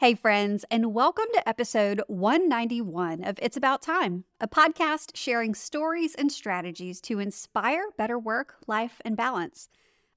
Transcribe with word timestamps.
Hey, 0.00 0.14
friends, 0.14 0.64
and 0.70 0.94
welcome 0.94 1.24
to 1.34 1.48
episode 1.48 2.00
191 2.06 3.24
of 3.24 3.36
It's 3.42 3.56
About 3.56 3.82
Time, 3.82 4.22
a 4.40 4.46
podcast 4.46 5.16
sharing 5.16 5.56
stories 5.56 6.14
and 6.14 6.30
strategies 6.30 7.00
to 7.00 7.18
inspire 7.18 7.86
better 7.96 8.16
work, 8.16 8.54
life, 8.68 9.00
and 9.04 9.16
balance. 9.16 9.68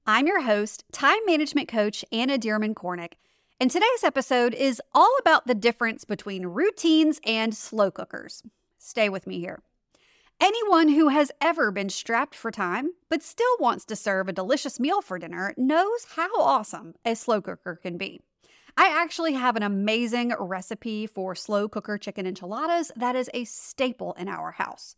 I'm 0.06 0.28
your 0.28 0.42
host, 0.42 0.84
time 0.92 1.18
management 1.26 1.66
coach 1.66 2.04
Anna 2.12 2.38
Dearmon 2.38 2.74
Kornick, 2.74 3.14
and 3.58 3.72
today's 3.72 4.04
episode 4.04 4.54
is 4.54 4.80
all 4.94 5.16
about 5.18 5.48
the 5.48 5.54
difference 5.54 6.04
between 6.04 6.46
routines 6.46 7.20
and 7.26 7.52
slow 7.52 7.90
cookers. 7.90 8.44
Stay 8.78 9.08
with 9.08 9.26
me 9.26 9.40
here. 9.40 9.62
Anyone 10.40 10.90
who 10.90 11.08
has 11.08 11.32
ever 11.40 11.72
been 11.72 11.88
strapped 11.88 12.36
for 12.36 12.52
time 12.52 12.90
but 13.08 13.20
still 13.20 13.56
wants 13.58 13.84
to 13.86 13.96
serve 13.96 14.28
a 14.28 14.32
delicious 14.32 14.78
meal 14.78 15.02
for 15.02 15.18
dinner 15.18 15.52
knows 15.56 16.06
how 16.14 16.30
awesome 16.40 16.94
a 17.04 17.16
slow 17.16 17.42
cooker 17.42 17.74
can 17.74 17.98
be. 17.98 18.20
I 18.76 18.88
actually 18.88 19.34
have 19.34 19.56
an 19.56 19.62
amazing 19.62 20.32
recipe 20.38 21.06
for 21.06 21.34
slow 21.34 21.68
cooker 21.68 21.98
chicken 21.98 22.26
enchiladas 22.26 22.90
that 22.96 23.16
is 23.16 23.30
a 23.34 23.44
staple 23.44 24.14
in 24.14 24.28
our 24.28 24.52
house. 24.52 24.96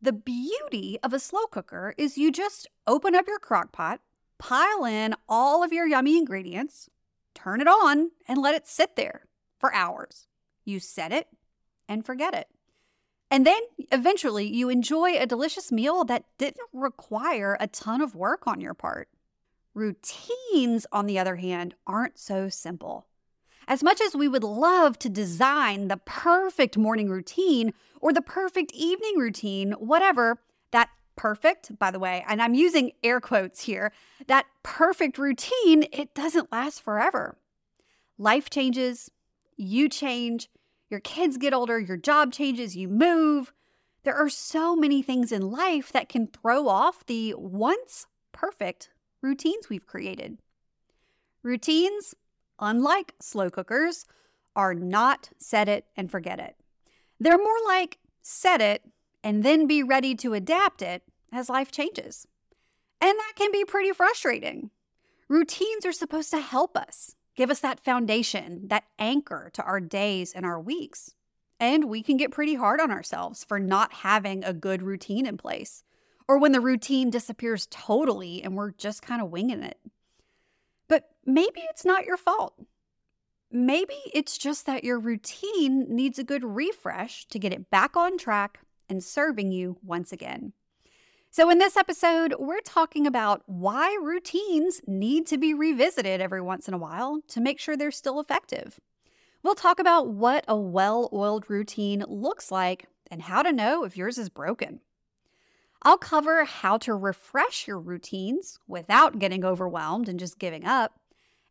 The 0.00 0.12
beauty 0.12 0.98
of 1.02 1.12
a 1.12 1.18
slow 1.18 1.46
cooker 1.46 1.94
is 1.96 2.18
you 2.18 2.30
just 2.30 2.68
open 2.86 3.14
up 3.14 3.26
your 3.26 3.38
crock 3.38 3.72
pot, 3.72 4.00
pile 4.38 4.84
in 4.84 5.14
all 5.28 5.64
of 5.64 5.72
your 5.72 5.86
yummy 5.86 6.18
ingredients, 6.18 6.88
turn 7.34 7.60
it 7.60 7.66
on, 7.66 8.10
and 8.28 8.40
let 8.40 8.54
it 8.54 8.66
sit 8.66 8.96
there 8.96 9.26
for 9.58 9.74
hours. 9.74 10.26
You 10.64 10.78
set 10.78 11.12
it 11.12 11.28
and 11.88 12.04
forget 12.04 12.34
it. 12.34 12.48
And 13.30 13.46
then 13.46 13.60
eventually 13.90 14.46
you 14.46 14.68
enjoy 14.68 15.16
a 15.16 15.26
delicious 15.26 15.72
meal 15.72 16.04
that 16.04 16.24
didn't 16.38 16.68
require 16.72 17.56
a 17.58 17.66
ton 17.66 18.00
of 18.00 18.14
work 18.14 18.46
on 18.46 18.60
your 18.60 18.74
part. 18.74 19.08
Routines, 19.74 20.86
on 20.92 21.06
the 21.06 21.18
other 21.18 21.36
hand, 21.36 21.74
aren't 21.86 22.18
so 22.18 22.48
simple. 22.48 23.06
As 23.66 23.82
much 23.82 24.00
as 24.00 24.14
we 24.14 24.28
would 24.28 24.44
love 24.44 24.98
to 25.00 25.08
design 25.08 25.88
the 25.88 25.96
perfect 25.96 26.76
morning 26.76 27.08
routine 27.08 27.72
or 28.00 28.12
the 28.12 28.22
perfect 28.22 28.72
evening 28.72 29.14
routine, 29.16 29.72
whatever, 29.72 30.38
that 30.70 30.90
perfect, 31.16 31.78
by 31.78 31.90
the 31.90 31.98
way, 31.98 32.24
and 32.28 32.42
I'm 32.42 32.54
using 32.54 32.92
air 33.02 33.20
quotes 33.20 33.62
here, 33.62 33.92
that 34.26 34.46
perfect 34.62 35.18
routine, 35.18 35.86
it 35.92 36.14
doesn't 36.14 36.52
last 36.52 36.82
forever. 36.82 37.36
Life 38.18 38.50
changes, 38.50 39.10
you 39.56 39.88
change, 39.88 40.50
your 40.90 41.00
kids 41.00 41.36
get 41.38 41.54
older, 41.54 41.78
your 41.78 41.96
job 41.96 42.32
changes, 42.32 42.76
you 42.76 42.88
move. 42.88 43.52
There 44.04 44.14
are 44.14 44.28
so 44.28 44.76
many 44.76 45.02
things 45.02 45.32
in 45.32 45.50
life 45.50 45.90
that 45.92 46.08
can 46.08 46.26
throw 46.26 46.68
off 46.68 47.06
the 47.06 47.34
once 47.36 48.06
perfect 48.32 48.90
routines 49.24 49.68
we've 49.68 49.86
created. 49.86 50.38
Routines, 51.42 52.14
unlike 52.60 53.14
slow 53.20 53.50
cookers, 53.50 54.04
are 54.54 54.74
not 54.74 55.30
set 55.38 55.68
it 55.68 55.86
and 55.96 56.10
forget 56.10 56.38
it. 56.38 56.56
They're 57.18 57.38
more 57.38 57.64
like 57.66 57.98
set 58.22 58.60
it 58.60 58.82
and 59.24 59.42
then 59.42 59.66
be 59.66 59.82
ready 59.82 60.14
to 60.16 60.34
adapt 60.34 60.82
it 60.82 61.02
as 61.32 61.48
life 61.48 61.72
changes. 61.72 62.28
And 63.00 63.18
that 63.18 63.32
can 63.36 63.50
be 63.50 63.64
pretty 63.64 63.92
frustrating. 63.92 64.70
Routines 65.28 65.84
are 65.86 65.92
supposed 65.92 66.30
to 66.30 66.40
help 66.40 66.76
us, 66.76 67.16
give 67.34 67.50
us 67.50 67.60
that 67.60 67.80
foundation, 67.80 68.68
that 68.68 68.84
anchor 68.98 69.50
to 69.54 69.62
our 69.62 69.80
days 69.80 70.32
and 70.32 70.44
our 70.44 70.60
weeks. 70.60 71.14
And 71.58 71.84
we 71.84 72.02
can 72.02 72.16
get 72.16 72.30
pretty 72.30 72.54
hard 72.54 72.80
on 72.80 72.90
ourselves 72.90 73.42
for 73.42 73.58
not 73.58 73.92
having 73.92 74.44
a 74.44 74.52
good 74.52 74.82
routine 74.82 75.26
in 75.26 75.38
place 75.38 75.82
or 76.28 76.38
when 76.38 76.52
the 76.52 76.60
routine 76.60 77.10
disappears 77.10 77.66
totally 77.70 78.42
and 78.42 78.56
we're 78.56 78.72
just 78.72 79.02
kind 79.02 79.22
of 79.22 79.30
winging 79.30 79.62
it. 79.62 79.78
But 80.88 81.10
maybe 81.24 81.62
it's 81.70 81.84
not 81.84 82.06
your 82.06 82.16
fault. 82.16 82.54
Maybe 83.50 83.94
it's 84.12 84.36
just 84.36 84.66
that 84.66 84.84
your 84.84 84.98
routine 84.98 85.86
needs 85.88 86.18
a 86.18 86.24
good 86.24 86.44
refresh 86.44 87.26
to 87.26 87.38
get 87.38 87.52
it 87.52 87.70
back 87.70 87.96
on 87.96 88.18
track 88.18 88.58
and 88.88 89.02
serving 89.02 89.52
you 89.52 89.78
once 89.82 90.12
again. 90.12 90.52
So, 91.30 91.50
in 91.50 91.58
this 91.58 91.76
episode, 91.76 92.36
we're 92.38 92.60
talking 92.60 93.08
about 93.08 93.42
why 93.46 93.98
routines 94.00 94.80
need 94.86 95.26
to 95.26 95.38
be 95.38 95.52
revisited 95.52 96.20
every 96.20 96.40
once 96.40 96.68
in 96.68 96.74
a 96.74 96.78
while 96.78 97.22
to 97.28 97.40
make 97.40 97.58
sure 97.58 97.76
they're 97.76 97.90
still 97.90 98.20
effective. 98.20 98.78
We'll 99.42 99.56
talk 99.56 99.80
about 99.80 100.08
what 100.08 100.44
a 100.46 100.56
well 100.56 101.08
oiled 101.12 101.50
routine 101.50 102.04
looks 102.08 102.50
like 102.52 102.86
and 103.10 103.20
how 103.20 103.42
to 103.42 103.52
know 103.52 103.84
if 103.84 103.96
yours 103.96 104.16
is 104.16 104.28
broken. 104.28 104.80
I'll 105.84 105.98
cover 105.98 106.44
how 106.44 106.78
to 106.78 106.94
refresh 106.94 107.68
your 107.68 107.78
routines 107.78 108.58
without 108.66 109.18
getting 109.18 109.44
overwhelmed 109.44 110.08
and 110.08 110.18
just 110.18 110.38
giving 110.38 110.64
up. 110.64 110.98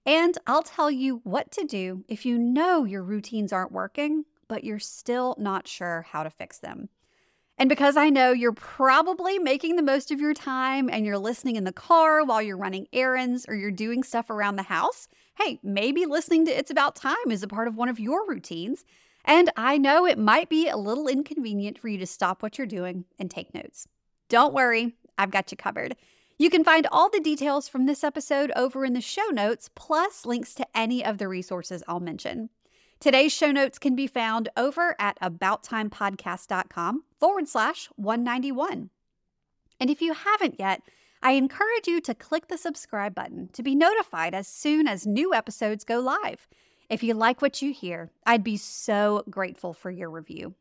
And 0.06 0.38
I'll 0.48 0.64
tell 0.64 0.90
you 0.90 1.22
what 1.24 1.52
to 1.52 1.66
do 1.66 2.04
if 2.08 2.26
you 2.26 2.40
know 2.40 2.84
your 2.84 3.04
routines 3.04 3.54
aren't 3.54 3.72
working, 3.72 4.26
but 4.48 4.64
you're 4.64 4.80
still 4.80 5.36
not 5.38 5.68
sure 5.68 6.06
how 6.10 6.24
to 6.24 6.32
fix 6.32 6.58
them. 6.58 6.90
And 7.60 7.70
because 7.70 7.96
I 7.96 8.10
know 8.10 8.32
you're 8.32 8.52
probably 8.52 9.38
making 9.38 9.76
the 9.76 9.84
most 9.84 10.10
of 10.10 10.20
your 10.20 10.34
time 10.34 10.90
and 10.90 11.06
you're 11.06 11.20
listening 11.20 11.56
in 11.56 11.64
the 11.64 11.72
car 11.72 12.26
while 12.26 12.42
you're 12.42 12.58
running 12.58 12.88
errands 12.92 13.46
or 13.48 13.54
you're 13.54 13.70
doing 13.70 14.02
stuff 14.02 14.32
around 14.32 14.56
the 14.56 14.64
house, 14.64 15.08
hey, 15.38 15.60
maybe 15.62 16.08
listening 16.08 16.46
to 16.48 16.52
It's 16.52 16.72
About 16.72 16.96
Time 16.96 17.30
is 17.30 17.44
a 17.44 17.48
part 17.48 17.68
of 17.68 17.76
one 17.76 17.90
of 17.90 18.00
your 18.00 18.28
routines. 18.28 18.84
And 19.24 19.52
I 19.56 19.78
know 19.78 20.06
it 20.06 20.18
might 20.18 20.50
be 20.50 20.68
a 20.68 20.76
little 20.76 21.08
inconvenient 21.08 21.78
for 21.78 21.88
you 21.88 22.00
to 22.00 22.08
stop 22.08 22.42
what 22.42 22.58
you're 22.58 22.66
doing 22.66 23.06
and 23.20 23.30
take 23.30 23.54
notes. 23.54 23.88
Don't 24.30 24.54
worry, 24.54 24.96
I've 25.18 25.32
got 25.32 25.52
you 25.52 25.58
covered. 25.58 25.96
You 26.38 26.50
can 26.50 26.64
find 26.64 26.88
all 26.92 27.10
the 27.10 27.20
details 27.20 27.68
from 27.68 27.86
this 27.86 28.04
episode 28.04 28.52
over 28.56 28.84
in 28.84 28.94
the 28.94 29.02
show 29.02 29.28
notes, 29.32 29.70
plus 29.76 30.26
links 30.26 30.56
to 30.56 30.68
any 30.76 31.06
of 31.06 31.18
the 31.18 31.28
resources 31.28 31.84
I'll 31.88 32.00
mention. 32.00 32.50
Today's 33.00 33.34
show 33.34 33.52
notes 33.52 33.78
can 33.78 33.96
be 33.96 34.08
found 34.08 34.50
over 34.58 34.96
at 34.98 35.20
abouttimepodcast.com 35.20 37.04
forward 37.20 37.48
slash 37.48 37.90
191. 37.98 38.90
And 39.80 39.90
if 39.90 40.02
you 40.02 40.14
haven't 40.14 40.60
yet, 40.60 40.82
I 41.22 41.34
encourage 41.34 41.88
you 41.88 42.02
to 42.02 42.16
click 42.16 42.48
the 42.48 42.58
subscribe 42.58 43.14
button 43.14 43.50
to 43.54 43.64
be 43.64 43.76
notified 43.76 44.34
as 44.34 44.48
soon 44.48 44.88
as 44.88 45.06
new 45.06 45.34
episodes 45.34 45.84
go 45.84 46.00
live. 46.00 46.48
If 46.90 47.04
you 47.04 47.14
like 47.14 47.42
what 47.42 47.62
you 47.62 47.74
hear, 47.74 48.12
I'd 48.26 48.44
be 48.44 48.58
so 48.58 49.24
grateful 49.30 49.74
for 49.74 49.92
your 49.92 50.10
review. 50.10 50.56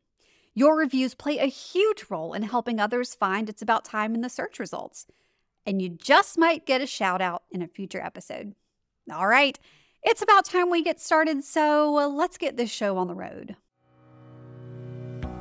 Your 0.55 0.77
reviews 0.77 1.15
play 1.15 1.39
a 1.39 1.47
huge 1.47 2.05
role 2.09 2.33
in 2.33 2.43
helping 2.43 2.79
others 2.79 3.15
find 3.15 3.49
It's 3.49 3.63
About 3.63 3.83
Time 3.83 4.13
in 4.13 4.21
the 4.21 4.29
search 4.29 4.59
results. 4.59 5.07
And 5.65 5.81
you 5.81 5.89
just 5.89 6.37
might 6.37 6.67
get 6.67 6.81
a 6.81 6.85
shout 6.85 7.21
out 7.21 7.43
in 7.49 7.63
a 7.63 7.67
future 7.67 8.01
episode. 8.01 8.53
All 9.11 9.27
right, 9.27 9.57
it's 10.03 10.21
about 10.21 10.45
time 10.45 10.69
we 10.69 10.83
get 10.83 11.01
started, 11.01 11.43
so 11.43 11.97
uh, 11.97 12.07
let's 12.07 12.37
get 12.37 12.55
this 12.55 12.69
show 12.69 12.97
on 12.97 13.07
the 13.07 13.15
road. 13.15 13.55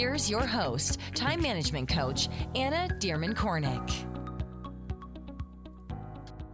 Here's 0.00 0.30
your 0.30 0.46
host, 0.46 0.98
time 1.14 1.42
management 1.42 1.90
coach, 1.90 2.30
Anna 2.54 2.88
Dearmon 3.00 3.34
Kornick. 3.34 3.92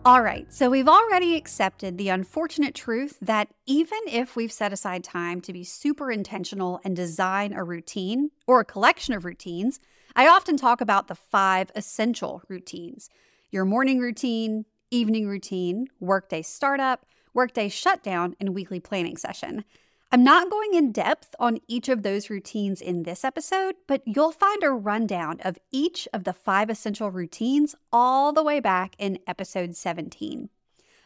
All 0.05 0.21
right, 0.21 0.53
so 0.53 0.69
we've 0.69 0.89
already 0.89 1.37
accepted 1.37 1.97
the 1.97 2.09
unfortunate 2.09 2.75
truth 2.75 3.17
that 3.23 3.47
even 3.65 4.01
if 4.09 4.35
we've 4.35 4.51
set 4.51 4.73
aside 4.73 5.05
time 5.05 5.41
to 5.43 5.53
be 5.53 5.63
super 5.63 6.11
intentional 6.11 6.81
and 6.83 6.97
design 6.97 7.53
a 7.53 7.63
routine 7.63 8.31
or 8.49 8.59
a 8.59 8.65
collection 8.65 9.15
of 9.15 9.25
routines, 9.25 9.79
I 10.17 10.27
often 10.27 10.57
talk 10.57 10.81
about 10.81 11.07
the 11.07 11.15
five 11.15 11.71
essential 11.77 12.43
routines 12.49 13.11
your 13.53 13.65
morning 13.65 14.01
routine, 14.01 14.65
evening 14.91 15.29
routine, 15.29 15.87
workday 16.01 16.43
startup, 16.43 17.07
workday 17.33 17.69
shutdown, 17.69 18.35
and 18.41 18.57
weekly 18.57 18.81
planning 18.81 19.17
session. 19.17 19.65
I'm 20.13 20.23
not 20.23 20.51
going 20.51 20.75
in 20.75 20.93
depth 20.93 21.35
on 21.41 21.59
each 21.67 21.89
of 21.89 22.03
those 22.05 22.31
routines 22.31 22.81
in 22.81 23.03
this 23.03 23.25
episode, 23.25 23.75
but 23.89 24.03
you'll 24.07 24.31
find 24.31 24.63
a 24.63 24.71
rundown 24.71 25.41
of 25.41 25.59
each 25.73 26.07
of 26.13 26.23
the 26.23 26.33
five 26.33 26.71
essential 26.71 27.11
routines 27.11 27.75
all 27.93 28.33
the 28.33 28.43
way 28.43 28.61
back 28.61 28.95
in 28.99 29.19
episode 29.27 29.75
17. 29.75 30.49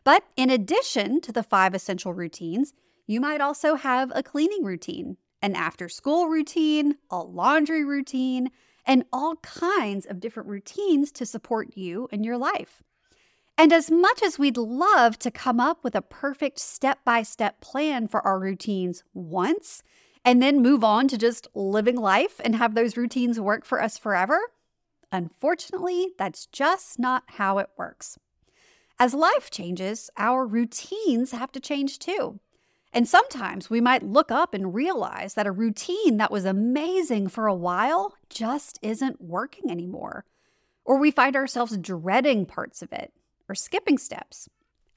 But 0.04 0.24
in 0.36 0.50
addition 0.50 1.22
to 1.22 1.32
the 1.32 1.42
five 1.42 1.74
essential 1.74 2.12
routines, 2.12 2.74
you 3.06 3.22
might 3.22 3.40
also 3.40 3.74
have 3.76 4.12
a 4.14 4.22
cleaning 4.22 4.64
routine, 4.64 5.16
an 5.40 5.56
after 5.56 5.88
school 5.88 6.26
routine, 6.26 6.96
a 7.10 7.20
laundry 7.22 7.84
routine, 7.84 8.50
and 8.84 9.04
all 9.14 9.36
kinds 9.36 10.04
of 10.04 10.20
different 10.20 10.48
routines 10.48 11.10
to 11.12 11.24
support 11.24 11.74
you 11.74 12.06
and 12.12 12.22
your 12.22 12.36
life. 12.36 12.82
And 13.60 13.74
as 13.74 13.90
much 13.90 14.22
as 14.22 14.38
we'd 14.38 14.56
love 14.56 15.18
to 15.18 15.30
come 15.30 15.60
up 15.60 15.84
with 15.84 15.94
a 15.94 16.00
perfect 16.00 16.58
step 16.58 17.00
by 17.04 17.22
step 17.22 17.60
plan 17.60 18.08
for 18.08 18.26
our 18.26 18.40
routines 18.40 19.04
once 19.12 19.82
and 20.24 20.42
then 20.42 20.62
move 20.62 20.82
on 20.82 21.08
to 21.08 21.18
just 21.18 21.46
living 21.52 21.96
life 21.96 22.40
and 22.42 22.56
have 22.56 22.74
those 22.74 22.96
routines 22.96 23.38
work 23.38 23.66
for 23.66 23.82
us 23.82 23.98
forever, 23.98 24.52
unfortunately, 25.12 26.14
that's 26.16 26.46
just 26.46 26.98
not 26.98 27.24
how 27.26 27.58
it 27.58 27.68
works. 27.76 28.18
As 28.98 29.12
life 29.12 29.50
changes, 29.50 30.08
our 30.16 30.46
routines 30.46 31.32
have 31.32 31.52
to 31.52 31.60
change 31.60 31.98
too. 31.98 32.40
And 32.94 33.06
sometimes 33.06 33.68
we 33.68 33.82
might 33.82 34.02
look 34.02 34.30
up 34.30 34.54
and 34.54 34.72
realize 34.74 35.34
that 35.34 35.46
a 35.46 35.52
routine 35.52 36.16
that 36.16 36.32
was 36.32 36.46
amazing 36.46 37.28
for 37.28 37.46
a 37.46 37.54
while 37.54 38.14
just 38.30 38.78
isn't 38.80 39.20
working 39.20 39.70
anymore. 39.70 40.24
Or 40.86 40.96
we 40.96 41.10
find 41.10 41.36
ourselves 41.36 41.76
dreading 41.76 42.46
parts 42.46 42.80
of 42.80 42.90
it 42.90 43.12
or 43.50 43.54
skipping 43.54 43.98
steps. 43.98 44.48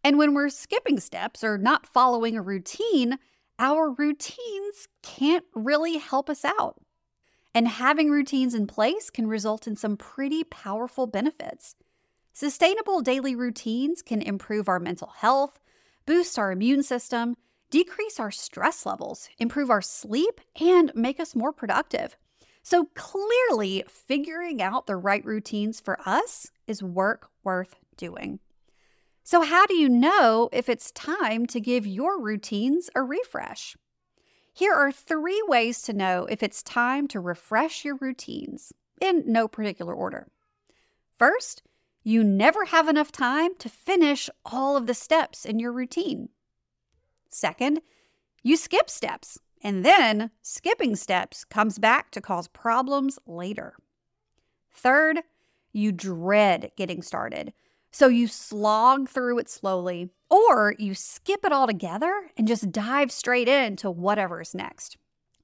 And 0.04 0.18
when 0.18 0.34
we're 0.34 0.50
skipping 0.50 1.00
steps 1.00 1.44
or 1.44 1.58
not 1.58 1.88
following 1.88 2.38
a 2.38 2.42
routine, 2.42 3.18
our 3.58 3.90
routines 3.92 4.88
can't 5.02 5.46
really 5.56 5.98
help 5.98 6.30
us 6.30 6.46
out. 6.46 6.80
And 7.56 7.68
having 7.68 8.10
routines 8.10 8.54
in 8.54 8.68
place 8.68 9.10
can 9.10 9.28
result 9.28 9.68
in 9.68 9.76
some 9.76 9.98
pretty 9.98 10.44
powerful 10.44 11.08
benefits. 11.08 11.76
Sustainable 12.34 13.02
daily 13.02 13.36
routines 13.36 14.02
can 14.02 14.22
improve 14.22 14.68
our 14.68 14.80
mental 14.80 15.10
health, 15.18 15.60
boost 16.06 16.40
our 16.40 16.52
immune 16.52 16.84
system, 16.84 17.36
decrease 17.70 18.20
our 18.20 18.32
stress 18.32 18.86
levels, 18.86 19.30
improve 19.38 19.70
our 19.70 19.82
sleep, 19.82 20.42
and 20.60 20.92
make 20.96 21.20
us 21.20 21.36
more 21.36 21.54
productive. 21.54 22.18
So 22.64 22.88
clearly, 22.96 23.84
figuring 23.88 24.62
out 24.62 24.88
the 24.88 24.96
right 24.96 25.24
routines 25.24 25.80
for 25.80 26.00
us 26.08 26.52
is 26.66 26.82
work 26.82 27.30
worth 27.44 27.76
doing. 28.04 28.40
So, 29.24 29.42
how 29.42 29.66
do 29.66 29.76
you 29.76 29.88
know 29.88 30.50
if 30.52 30.68
it's 30.68 30.92
time 30.92 31.46
to 31.48 31.62
give 31.62 31.88
your 31.88 32.22
routines 32.22 32.90
a 32.94 33.02
refresh? 33.02 33.78
Here 34.54 34.74
are 34.74 34.92
three 34.92 35.42
ways 35.48 35.82
to 35.84 35.94
know 35.94 36.28
if 36.30 36.44
it's 36.44 36.62
time 36.62 37.08
to 37.08 37.22
refresh 37.22 37.86
your 37.86 37.96
routines 37.96 38.74
in 39.00 39.24
no 39.26 39.48
particular 39.48 39.94
order. 39.94 40.28
First, 41.18 41.64
you 42.04 42.22
never 42.22 42.66
have 42.66 42.90
enough 42.90 43.14
time 43.14 43.56
to 43.60 43.70
finish 43.70 44.30
all 44.46 44.76
of 44.76 44.88
the 44.88 44.94
steps 44.94 45.46
in 45.46 45.58
your 45.58 45.72
routine. 45.72 46.28
Second, 47.30 47.80
you 48.44 48.58
skip 48.58 48.90
steps, 48.90 49.40
and 49.64 49.86
then 49.86 50.32
skipping 50.42 50.98
steps 50.98 51.46
comes 51.46 51.80
back 51.80 52.12
to 52.12 52.20
cause 52.20 52.50
problems 52.50 53.18
later. 53.26 53.78
Third, 54.70 55.22
you 55.72 55.94
dread 55.94 56.72
getting 56.76 57.02
started 57.02 57.54
so 57.94 58.07
you 58.07 58.28
slog 58.28 59.07
through 59.07 59.38
it 59.38 59.48
slowly, 59.48 60.10
or 60.28 60.74
you 60.80 60.95
skip 60.95 61.45
it 61.45 61.51
all 61.51 61.68
together 61.68 62.31
and 62.36 62.48
just 62.48 62.72
dive 62.72 63.12
straight 63.12 63.48
into 63.48 63.92
whatever's 63.92 64.56
next. 64.56 64.98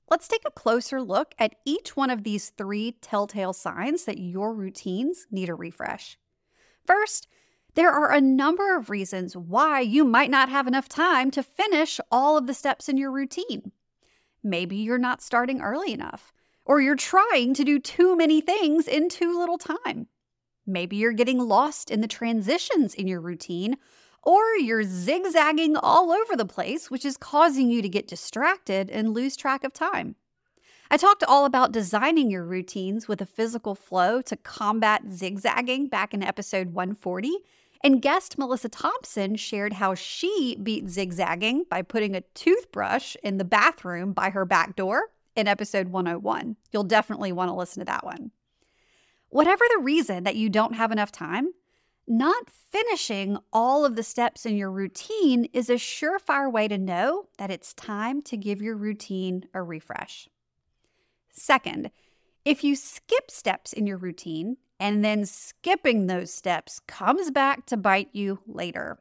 Let's 0.09 0.27
take 0.27 0.41
a 0.47 0.51
closer 0.51 0.99
look 0.99 1.35
at 1.37 1.53
each 1.63 1.95
one 1.95 2.09
of 2.09 2.23
these 2.23 2.49
three 2.49 2.97
telltale 3.01 3.53
signs 3.53 4.05
that 4.05 4.17
your 4.17 4.55
routines 4.55 5.27
need 5.29 5.47
a 5.47 5.53
refresh. 5.53 6.17
First, 6.87 7.27
there 7.75 7.91
are 7.91 8.11
a 8.11 8.19
number 8.19 8.75
of 8.75 8.89
reasons 8.89 9.37
why 9.37 9.81
you 9.81 10.03
might 10.03 10.31
not 10.31 10.49
have 10.49 10.65
enough 10.65 10.89
time 10.89 11.29
to 11.31 11.43
finish 11.43 11.99
all 12.11 12.35
of 12.35 12.47
the 12.47 12.55
steps 12.55 12.89
in 12.89 12.97
your 12.97 13.11
routine. 13.11 13.71
Maybe 14.41 14.77
you're 14.77 14.97
not 14.97 15.21
starting 15.21 15.61
early 15.61 15.93
enough, 15.93 16.33
or 16.65 16.81
you're 16.81 16.95
trying 16.95 17.53
to 17.53 17.63
do 17.63 17.77
too 17.77 18.15
many 18.15 18.41
things 18.41 18.87
in 18.87 19.07
too 19.07 19.37
little 19.37 19.59
time. 19.59 20.07
Maybe 20.69 20.95
you're 20.95 21.11
getting 21.11 21.39
lost 21.39 21.89
in 21.89 22.01
the 22.01 22.07
transitions 22.07 22.93
in 22.93 23.07
your 23.07 23.19
routine, 23.19 23.77
or 24.23 24.55
you're 24.55 24.83
zigzagging 24.83 25.75
all 25.75 26.11
over 26.11 26.35
the 26.35 26.45
place, 26.45 26.91
which 26.91 27.03
is 27.03 27.17
causing 27.17 27.69
you 27.69 27.81
to 27.81 27.89
get 27.89 28.07
distracted 28.07 28.89
and 28.89 29.13
lose 29.13 29.35
track 29.35 29.63
of 29.63 29.73
time. 29.73 30.15
I 30.91 30.97
talked 30.97 31.23
all 31.23 31.45
about 31.45 31.71
designing 31.71 32.31
your 32.31 32.43
routines 32.43 33.07
with 33.07 33.21
a 33.21 33.25
physical 33.25 33.75
flow 33.75 34.21
to 34.23 34.35
combat 34.35 35.03
zigzagging 35.11 35.87
back 35.87 36.13
in 36.13 36.23
episode 36.23 36.73
140. 36.73 37.37
And 37.83 38.01
guest 38.01 38.37
Melissa 38.37 38.69
Thompson 38.69 39.35
shared 39.35 39.73
how 39.73 39.93
she 39.93 40.57
beat 40.61 40.89
zigzagging 40.89 41.65
by 41.69 41.81
putting 41.81 42.15
a 42.15 42.21
toothbrush 42.33 43.15
in 43.23 43.37
the 43.37 43.45
bathroom 43.45 44.13
by 44.13 44.31
her 44.31 44.45
back 44.45 44.75
door 44.75 45.11
in 45.35 45.47
episode 45.47 45.89
101. 45.89 46.57
You'll 46.71 46.83
definitely 46.83 47.31
want 47.31 47.49
to 47.49 47.55
listen 47.55 47.79
to 47.79 47.85
that 47.85 48.03
one. 48.03 48.31
Whatever 49.29 49.63
the 49.69 49.81
reason 49.81 50.23
that 50.23 50.35
you 50.35 50.49
don't 50.49 50.75
have 50.75 50.91
enough 50.91 51.11
time, 51.11 51.49
not 52.07 52.49
finishing 52.49 53.37
all 53.53 53.85
of 53.85 53.95
the 53.95 54.03
steps 54.03 54.45
in 54.45 54.57
your 54.57 54.71
routine 54.71 55.45
is 55.53 55.69
a 55.69 55.75
surefire 55.75 56.51
way 56.51 56.67
to 56.67 56.77
know 56.77 57.25
that 57.37 57.51
it's 57.51 57.73
time 57.75 58.21
to 58.23 58.35
give 58.35 58.61
your 58.61 58.75
routine 58.75 59.45
a 59.53 59.61
refresh. 59.61 60.27
Second, 61.31 61.91
if 62.43 62.63
you 62.63 62.75
skip 62.75 63.29
steps 63.29 63.71
in 63.71 63.85
your 63.85 63.97
routine 63.97 64.57
and 64.79 65.05
then 65.05 65.25
skipping 65.25 66.07
those 66.07 66.33
steps 66.33 66.79
comes 66.87 67.29
back 67.29 67.67
to 67.67 67.77
bite 67.77 68.09
you 68.11 68.39
later. 68.47 68.97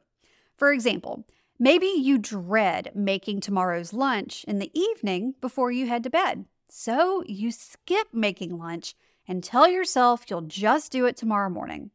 For 0.55 0.71
example, 0.71 1.25
maybe 1.57 1.87
you 1.87 2.19
dread 2.19 2.91
making 2.93 3.39
tomorrow's 3.39 3.93
lunch 3.93 4.43
in 4.47 4.59
the 4.59 4.71
evening 4.79 5.33
before 5.41 5.71
you 5.71 5.87
head 5.87 6.03
to 6.03 6.09
bed. 6.11 6.45
So 6.69 7.23
you 7.25 7.49
skip 7.51 8.09
making 8.13 8.59
lunch 8.59 8.93
and 9.29 9.43
tell 9.43 9.69
yourself 9.69 10.25
you'll 10.27 10.41
just 10.41 10.91
do 10.91 11.05
it 11.05 11.15
tomorrow 11.15 11.49
morning. 11.49 11.91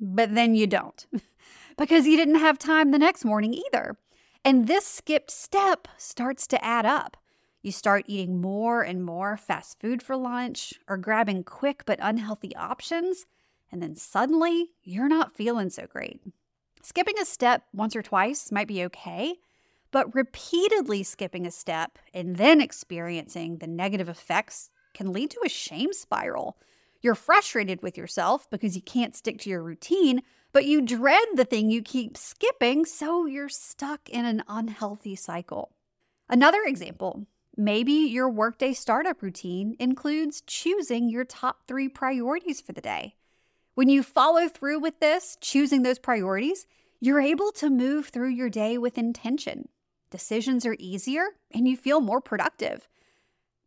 But 0.00 0.34
then 0.36 0.54
you 0.54 0.68
don't 0.68 1.04
because 1.76 2.06
you 2.06 2.16
didn't 2.16 2.36
have 2.36 2.56
time 2.56 2.92
the 2.92 2.98
next 2.98 3.24
morning 3.24 3.52
either. 3.52 3.98
And 4.44 4.68
this 4.68 4.86
skipped 4.86 5.32
step 5.32 5.88
starts 5.98 6.46
to 6.46 6.64
add 6.64 6.86
up. 6.86 7.16
You 7.62 7.72
start 7.72 8.04
eating 8.06 8.40
more 8.40 8.82
and 8.82 9.04
more 9.04 9.36
fast 9.36 9.80
food 9.80 10.00
for 10.00 10.16
lunch 10.16 10.74
or 10.88 10.96
grabbing 10.96 11.42
quick 11.42 11.82
but 11.84 11.98
unhealthy 12.00 12.54
options, 12.54 13.26
and 13.72 13.82
then 13.82 13.96
suddenly 13.96 14.70
you're 14.84 15.08
not 15.08 15.34
feeling 15.34 15.70
so 15.70 15.86
great. 15.86 16.20
Skipping 16.82 17.18
a 17.20 17.24
step 17.24 17.64
once 17.74 17.96
or 17.96 18.02
twice 18.02 18.52
might 18.52 18.68
be 18.68 18.84
okay, 18.84 19.34
but 19.90 20.14
repeatedly 20.14 21.02
skipping 21.02 21.44
a 21.44 21.50
step 21.50 21.98
and 22.14 22.36
then 22.36 22.60
experiencing 22.60 23.58
the 23.58 23.66
negative 23.66 24.08
effects 24.08 24.70
can 24.98 25.12
lead 25.12 25.30
to 25.30 25.40
a 25.46 25.48
shame 25.48 25.92
spiral. 25.92 26.58
You're 27.00 27.14
frustrated 27.14 27.82
with 27.82 27.96
yourself 27.96 28.50
because 28.50 28.74
you 28.74 28.82
can't 28.82 29.14
stick 29.14 29.38
to 29.38 29.50
your 29.50 29.62
routine, 29.62 30.22
but 30.52 30.64
you 30.64 30.82
dread 30.82 31.24
the 31.36 31.44
thing 31.44 31.70
you 31.70 31.82
keep 31.82 32.16
skipping, 32.16 32.84
so 32.84 33.24
you're 33.24 33.48
stuck 33.48 34.08
in 34.08 34.24
an 34.24 34.42
unhealthy 34.48 35.14
cycle. 35.14 35.70
Another 36.28 36.62
example 36.66 37.26
maybe 37.56 37.92
your 37.92 38.28
workday 38.28 38.72
startup 38.72 39.22
routine 39.22 39.76
includes 39.78 40.42
choosing 40.46 41.08
your 41.08 41.24
top 41.24 41.66
three 41.66 41.88
priorities 41.88 42.60
for 42.60 42.72
the 42.72 42.80
day. 42.80 43.14
When 43.74 43.88
you 43.88 44.02
follow 44.02 44.48
through 44.48 44.80
with 44.80 44.98
this, 44.98 45.36
choosing 45.40 45.82
those 45.82 45.98
priorities, 46.00 46.66
you're 47.00 47.20
able 47.20 47.52
to 47.52 47.70
move 47.70 48.08
through 48.08 48.30
your 48.30 48.50
day 48.50 48.78
with 48.78 48.98
intention. 48.98 49.68
Decisions 50.10 50.66
are 50.66 50.76
easier 50.78 51.26
and 51.52 51.68
you 51.68 51.76
feel 51.76 52.00
more 52.00 52.20
productive. 52.20 52.88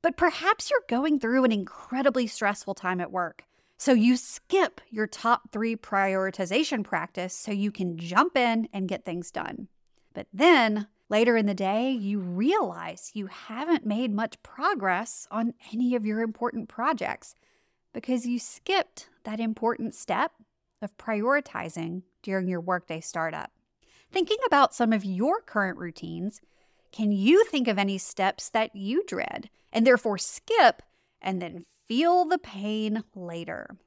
But 0.01 0.17
perhaps 0.17 0.69
you're 0.69 0.83
going 0.87 1.19
through 1.19 1.43
an 1.43 1.51
incredibly 1.51 2.27
stressful 2.27 2.73
time 2.73 2.99
at 2.99 3.11
work. 3.11 3.43
So 3.77 3.93
you 3.93 4.15
skip 4.15 4.81
your 4.89 5.07
top 5.07 5.51
three 5.51 5.75
prioritization 5.75 6.83
practice 6.83 7.33
so 7.33 7.51
you 7.51 7.71
can 7.71 7.97
jump 7.97 8.37
in 8.37 8.67
and 8.73 8.87
get 8.87 9.05
things 9.05 9.31
done. 9.31 9.67
But 10.13 10.27
then 10.33 10.87
later 11.09 11.35
in 11.35 11.45
the 11.45 11.53
day, 11.53 11.91
you 11.91 12.19
realize 12.19 13.11
you 13.13 13.27
haven't 13.27 13.85
made 13.85 14.13
much 14.13 14.41
progress 14.43 15.27
on 15.31 15.53
any 15.73 15.95
of 15.95 16.05
your 16.05 16.21
important 16.21 16.69
projects 16.69 17.35
because 17.93 18.25
you 18.25 18.39
skipped 18.39 19.09
that 19.23 19.39
important 19.39 19.95
step 19.95 20.31
of 20.81 20.97
prioritizing 20.97 22.03
during 22.23 22.47
your 22.47 22.61
workday 22.61 23.01
startup. 23.01 23.51
Thinking 24.11 24.37
about 24.45 24.75
some 24.75 24.93
of 24.93 25.05
your 25.05 25.41
current 25.41 25.77
routines, 25.77 26.41
can 26.91 27.11
you 27.11 27.45
think 27.45 27.67
of 27.67 27.77
any 27.77 27.97
steps 27.97 28.49
that 28.49 28.75
you 28.75 29.03
dread 29.05 29.49
and 29.71 29.87
therefore 29.87 30.17
skip 30.17 30.81
and 31.21 31.41
then 31.41 31.65
feel 31.87 32.25
the 32.25 32.37
pain 32.37 33.03
later? 33.15 33.77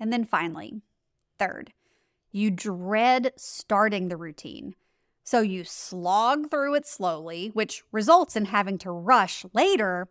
And 0.00 0.12
then 0.12 0.24
finally, 0.24 0.80
third, 1.38 1.72
you 2.30 2.50
dread 2.50 3.32
starting 3.36 4.08
the 4.08 4.16
routine. 4.16 4.74
So 5.24 5.40
you 5.40 5.64
slog 5.64 6.50
through 6.50 6.74
it 6.74 6.86
slowly, 6.86 7.50
which 7.52 7.82
results 7.92 8.36
in 8.36 8.46
having 8.46 8.78
to 8.78 8.92
rush 8.92 9.44
later, 9.52 10.08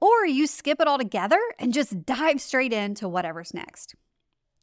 or 0.00 0.26
you 0.26 0.46
skip 0.46 0.80
it 0.80 0.86
altogether 0.86 1.40
and 1.58 1.72
just 1.72 2.04
dive 2.04 2.40
straight 2.40 2.72
into 2.72 3.08
whatever's 3.08 3.54
next. 3.54 3.94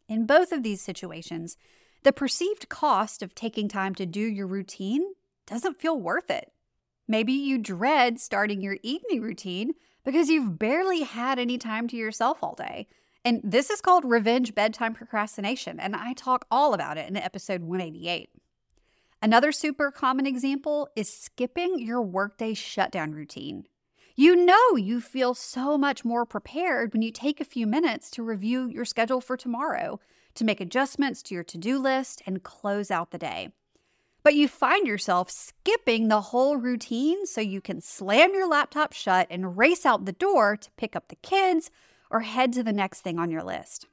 In 0.08 0.26
both 0.26 0.52
of 0.52 0.62
these 0.62 0.82
situations, 0.82 1.58
the 2.04 2.14
perceived 2.14 2.70
cost 2.70 3.24
of 3.24 3.34
taking 3.34 3.68
time 3.68 3.96
to 3.96 4.06
do 4.06 4.20
your 4.20 4.48
routine 4.48 5.04
doesn't 5.48 5.80
feel 5.80 6.00
worth 6.00 6.30
it. 6.30 6.52
Maybe 7.08 7.34
you 7.34 7.58
dread 7.58 8.20
starting 8.20 8.62
your 8.62 8.78
evening 8.82 9.22
routine 9.22 9.74
because 10.04 10.30
you've 10.30 10.58
barely 10.58 11.04
had 11.04 11.40
any 11.40 11.58
time 11.58 11.88
to 11.90 11.98
yourself 11.98 12.44
all 12.44 12.56
day. 12.56 12.88
And 13.24 13.42
this 13.44 13.70
is 13.70 13.82
called 13.82 14.06
revenge 14.06 14.54
bedtime 14.54 14.94
procrastination, 14.94 15.80
and 15.80 15.96
I 15.96 16.14
talk 16.14 16.46
all 16.52 16.74
about 16.74 16.98
it 16.98 17.10
in 17.10 17.18
episode 17.18 17.62
188. 17.62 18.30
Another 19.22 19.52
super 19.52 19.90
common 19.90 20.28
example 20.28 20.88
is 20.96 21.12
skipping 21.12 21.80
your 21.80 22.02
workday 22.04 22.54
shutdown 22.54 23.14
routine. 23.14 23.66
You 24.16 24.36
know 24.36 24.76
you 24.76 25.02
feel 25.02 25.34
so 25.34 25.78
much 25.78 26.06
more 26.06 26.26
prepared 26.26 26.94
when 26.94 27.02
you 27.02 27.12
take 27.12 27.42
a 27.42 27.46
few 27.46 27.66
minutes 27.66 28.12
to 28.12 28.24
review 28.24 28.68
your 28.68 28.86
schedule 28.86 29.22
for 29.22 29.36
tomorrow, 29.36 30.00
to 30.36 30.46
make 30.46 30.62
adjustments 30.62 31.24
to 31.24 31.34
your 31.34 31.44
to 31.46 31.58
do 31.58 31.80
list, 31.80 32.22
and 32.28 32.44
close 32.44 32.92
out 32.92 33.10
the 33.10 33.18
day. 33.18 33.50
But 34.26 34.34
you 34.34 34.48
find 34.48 34.88
yourself 34.88 35.30
skipping 35.30 36.08
the 36.08 36.20
whole 36.20 36.58
routine 36.58 37.28
so 37.28 37.42
you 37.42 37.62
can 37.62 37.80
slam 37.80 38.34
your 38.34 38.48
laptop 38.50 38.92
shut 38.92 39.28
and 39.30 39.56
race 39.56 39.86
out 39.86 40.06
the 40.06 40.14
door 40.14 40.58
to 40.58 40.72
pick 40.78 40.96
up 40.96 41.10
the 41.10 41.16
kids 41.18 41.70
or 42.10 42.22
head 42.22 42.52
to 42.54 42.64
the 42.64 42.74
next 42.74 43.02
thing 43.02 43.20
on 43.20 43.30
your 43.30 43.44
list. 43.44 43.86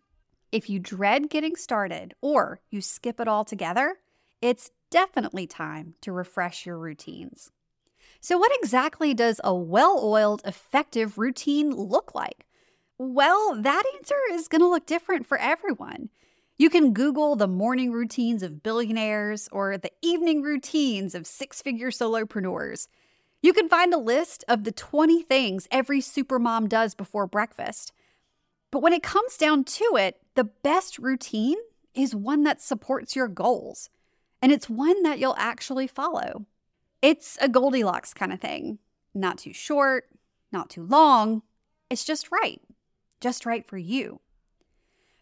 If 0.51 0.71
you 0.71 0.79
dread 0.79 1.29
getting 1.29 1.55
started 1.55 2.15
or 2.23 2.61
you 2.71 2.81
skip 2.81 3.21
it 3.21 3.29
all 3.29 3.45
together, 3.45 3.97
it's 4.41 4.71
definitely 4.91 5.47
time 5.47 5.97
to 6.01 6.13
refresh 6.13 6.65
your 6.65 6.79
routines. 6.79 7.51
So, 8.23 8.39
what 8.39 8.53
exactly 8.55 9.13
does 9.13 9.39
a 9.45 9.55
well 9.55 10.01
oiled, 10.03 10.41
effective 10.47 11.19
routine 11.19 11.73
look 11.73 12.15
like? 12.15 12.47
Well, 12.97 13.61
that 13.61 13.83
answer 13.97 14.17
is 14.31 14.49
going 14.49 14.63
to 14.63 14.69
look 14.69 14.87
different 14.87 15.27
for 15.27 15.37
everyone. 15.37 16.09
You 16.59 16.71
can 16.71 16.93
Google 16.93 17.35
the 17.35 17.49
morning 17.49 17.93
routines 17.93 18.43
of 18.43 18.63
billionaires 18.63 19.49
or 19.51 19.79
the 19.79 19.91
evening 20.03 20.43
routines 20.43 21.15
of 21.15 21.27
six 21.27 21.63
figure 21.63 21.91
solopreneurs. 21.91 22.89
You 23.41 23.53
can 23.53 23.69
find 23.69 23.93
a 23.93 23.99
list 23.99 24.45
of 24.49 24.65
the 24.65 24.73
20 24.73 25.23
things 25.23 25.67
every 25.71 26.01
supermom 26.01 26.69
does 26.69 26.95
before 26.95 27.27
breakfast. 27.27 27.93
But 28.71 28.83
when 28.83 28.93
it 28.93 29.03
comes 29.03 29.37
down 29.37 29.65
to 29.65 29.97
it, 29.97 30.21
the 30.35 30.45
best 30.45 30.99
routine 30.99 31.59
is 31.95 32.15
one 32.15 32.45
that 32.45 32.63
supports 32.63 33.17
your 33.17 33.29
goals, 33.29 33.91
and 34.41 34.53
it's 34.53 34.71
one 34.71 35.03
that 35.03 35.19
you'll 35.19 35.35
actually 35.37 35.87
follow. 35.87 36.47
It's 37.03 37.37
a 37.41 37.49
Goldilocks 37.49 38.15
kind 38.15 38.33
of 38.33 38.41
thing. 38.41 38.79
Not 39.15 39.39
too 39.39 39.53
short, 39.53 40.09
not 40.53 40.71
too 40.71 40.85
long. 40.85 41.43
It's 41.91 42.05
just 42.05 42.31
right, 42.31 42.63
just 43.21 43.45
right 43.45 43.67
for 43.67 43.77
you. 43.77 44.21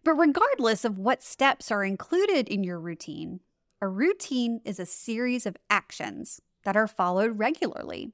But 0.02 0.14
regardless 0.14 0.84
of 0.84 0.98
what 0.98 1.22
steps 1.22 1.70
are 1.70 1.84
included 1.84 2.48
in 2.48 2.64
your 2.64 2.80
routine, 2.80 3.40
a 3.82 3.88
routine 3.88 4.60
is 4.64 4.78
a 4.78 4.86
series 4.86 5.46
of 5.46 5.56
actions 5.68 6.40
that 6.64 6.76
are 6.76 6.86
followed 6.86 7.38
regularly. 7.38 8.12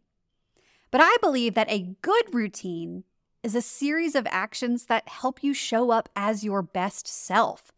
But 0.91 1.01
I 1.01 1.17
believe 1.21 1.55
that 1.55 1.71
a 1.71 1.95
good 2.03 2.35
routine 2.35 3.05
is 3.43 3.55
a 3.55 3.63
series 3.63 4.15
of 4.15 4.27
actions 4.31 4.87
that 4.87 5.09
help 5.09 5.43
you 5.45 5.55
show 5.55 5.91
up 5.91 6.09
as 6.17 6.43
your 6.43 6.63
best 6.63 7.07
self. 7.07 7.73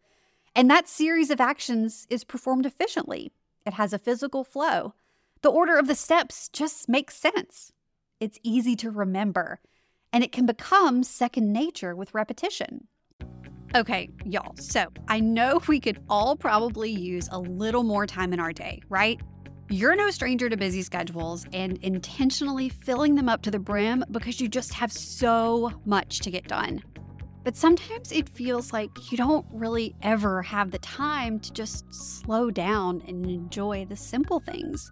And 0.55 0.69
that 0.69 0.87
series 0.87 1.29
of 1.29 1.39
actions 1.39 2.07
is 2.09 2.23
performed 2.23 2.65
efficiently. 2.65 3.31
It 3.65 3.73
has 3.73 3.93
a 3.93 3.99
physical 3.99 4.43
flow. 4.43 4.93
The 5.41 5.51
order 5.51 5.77
of 5.77 5.87
the 5.87 5.95
steps 5.95 6.49
just 6.49 6.89
makes 6.89 7.15
sense. 7.15 7.71
It's 8.19 8.39
easy 8.43 8.75
to 8.77 8.89
remember, 8.89 9.61
and 10.11 10.23
it 10.23 10.31
can 10.31 10.45
become 10.45 11.03
second 11.03 11.53
nature 11.53 11.95
with 11.95 12.13
repetition. 12.13 12.87
Okay, 13.75 14.09
y'all, 14.25 14.55
so 14.57 14.87
I 15.09 15.19
know 15.19 15.61
we 15.67 15.79
could 15.79 16.01
all 16.09 16.35
probably 16.35 16.89
use 16.89 17.29
a 17.31 17.37
little 17.37 17.83
more 17.83 18.07
time 18.07 18.33
in 18.33 18.39
our 18.39 18.51
day, 18.51 18.81
right? 18.89 19.21
You're 19.69 19.95
no 19.95 20.09
stranger 20.09 20.49
to 20.49 20.57
busy 20.57 20.81
schedules 20.81 21.45
and 21.53 21.77
intentionally 21.83 22.69
filling 22.69 23.13
them 23.13 23.29
up 23.29 23.43
to 23.43 23.51
the 23.51 23.59
brim 23.59 24.03
because 24.09 24.41
you 24.41 24.47
just 24.47 24.73
have 24.73 24.91
so 24.91 25.71
much 25.85 26.21
to 26.21 26.31
get 26.31 26.47
done. 26.47 26.81
But 27.43 27.55
sometimes 27.55 28.11
it 28.11 28.27
feels 28.29 28.73
like 28.73 28.89
you 29.11 29.17
don't 29.19 29.45
really 29.51 29.93
ever 30.01 30.41
have 30.41 30.71
the 30.71 30.79
time 30.79 31.39
to 31.39 31.53
just 31.53 31.93
slow 31.93 32.49
down 32.49 33.03
and 33.07 33.29
enjoy 33.29 33.85
the 33.85 33.95
simple 33.95 34.39
things. 34.39 34.91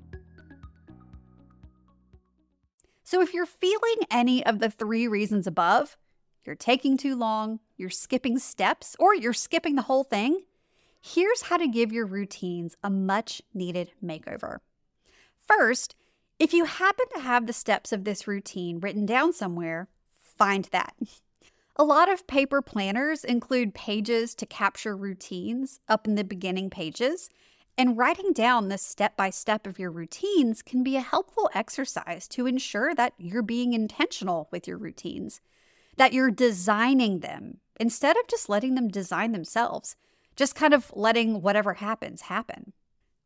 So, 3.11 3.21
if 3.21 3.33
you're 3.33 3.45
feeling 3.45 4.07
any 4.09 4.41
of 4.45 4.59
the 4.59 4.69
three 4.69 5.05
reasons 5.05 5.45
above, 5.45 5.97
you're 6.45 6.55
taking 6.55 6.95
too 6.95 7.13
long, 7.13 7.59
you're 7.75 7.89
skipping 7.89 8.39
steps, 8.39 8.95
or 8.99 9.13
you're 9.13 9.33
skipping 9.33 9.75
the 9.75 9.81
whole 9.81 10.05
thing, 10.05 10.43
here's 11.01 11.41
how 11.41 11.57
to 11.57 11.67
give 11.67 11.91
your 11.91 12.05
routines 12.05 12.77
a 12.81 12.89
much 12.89 13.41
needed 13.53 13.91
makeover. 14.01 14.59
First, 15.45 15.93
if 16.39 16.53
you 16.53 16.63
happen 16.63 17.05
to 17.13 17.19
have 17.19 17.47
the 17.47 17.51
steps 17.51 17.91
of 17.91 18.05
this 18.05 18.29
routine 18.29 18.79
written 18.79 19.05
down 19.05 19.33
somewhere, 19.33 19.89
find 20.21 20.69
that. 20.71 20.95
A 21.75 21.83
lot 21.83 22.09
of 22.09 22.27
paper 22.27 22.61
planners 22.61 23.25
include 23.25 23.73
pages 23.73 24.33
to 24.35 24.45
capture 24.45 24.95
routines 24.95 25.81
up 25.89 26.07
in 26.07 26.15
the 26.15 26.23
beginning 26.23 26.69
pages, 26.69 27.29
and 27.77 27.97
writing 27.97 28.33
down 28.33 28.67
the 28.67 28.77
step 28.77 29.15
by 29.17 29.29
step 29.29 29.65
of 29.65 29.79
your 29.79 29.91
routines 29.91 30.61
can 30.61 30.83
be 30.83 30.95
a 30.95 31.01
helpful 31.01 31.49
exercise 31.53 32.27
to 32.29 32.45
ensure 32.45 32.93
that 32.95 33.13
you're 33.17 33.41
being 33.41 33.73
intentional 33.73 34.47
with 34.51 34.67
your 34.67 34.77
routines 34.77 35.41
that 35.97 36.13
you're 36.13 36.31
designing 36.31 37.19
them 37.19 37.57
instead 37.79 38.17
of 38.17 38.27
just 38.27 38.49
letting 38.49 38.75
them 38.75 38.87
design 38.87 39.31
themselves, 39.31 39.95
just 40.35 40.55
kind 40.55 40.73
of 40.73 40.91
letting 40.95 41.41
whatever 41.41 41.75
happens 41.75 42.21
happen. 42.21 42.73